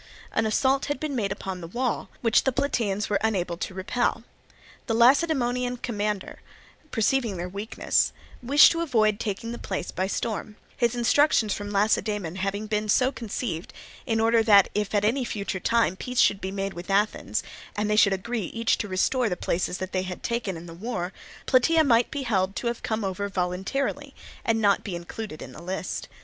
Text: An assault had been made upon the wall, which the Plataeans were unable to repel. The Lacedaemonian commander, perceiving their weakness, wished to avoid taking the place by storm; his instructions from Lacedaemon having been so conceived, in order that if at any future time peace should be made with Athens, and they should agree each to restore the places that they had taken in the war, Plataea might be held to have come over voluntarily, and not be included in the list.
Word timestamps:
An 0.31 0.47
assault 0.47 0.85
had 0.85 0.99
been 0.99 1.15
made 1.15 1.31
upon 1.31 1.61
the 1.61 1.67
wall, 1.67 2.09
which 2.21 2.43
the 2.43 2.51
Plataeans 2.51 3.07
were 3.07 3.19
unable 3.21 3.55
to 3.57 3.73
repel. 3.75 4.23
The 4.87 4.95
Lacedaemonian 4.95 5.77
commander, 5.77 6.39
perceiving 6.89 7.37
their 7.37 7.47
weakness, 7.47 8.11
wished 8.41 8.71
to 8.71 8.81
avoid 8.81 9.19
taking 9.19 9.51
the 9.51 9.59
place 9.59 9.91
by 9.91 10.07
storm; 10.07 10.55
his 10.75 10.95
instructions 10.95 11.53
from 11.53 11.69
Lacedaemon 11.69 12.37
having 12.37 12.65
been 12.65 12.89
so 12.89 13.11
conceived, 13.11 13.73
in 14.07 14.19
order 14.19 14.41
that 14.41 14.69
if 14.73 14.95
at 14.95 15.05
any 15.05 15.23
future 15.23 15.59
time 15.59 15.95
peace 15.95 16.19
should 16.19 16.41
be 16.41 16.49
made 16.49 16.73
with 16.73 16.89
Athens, 16.89 17.43
and 17.75 17.87
they 17.87 17.95
should 17.95 18.11
agree 18.11 18.45
each 18.45 18.79
to 18.79 18.87
restore 18.87 19.29
the 19.29 19.37
places 19.37 19.77
that 19.77 19.91
they 19.91 20.01
had 20.01 20.23
taken 20.23 20.57
in 20.57 20.65
the 20.65 20.73
war, 20.73 21.13
Plataea 21.45 21.83
might 21.83 22.09
be 22.09 22.23
held 22.23 22.55
to 22.55 22.65
have 22.65 22.81
come 22.81 23.03
over 23.03 23.29
voluntarily, 23.29 24.15
and 24.43 24.59
not 24.59 24.83
be 24.83 24.95
included 24.95 25.43
in 25.43 25.51
the 25.51 25.61
list. 25.61 26.07